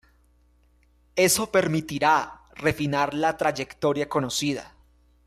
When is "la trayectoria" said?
3.13-4.09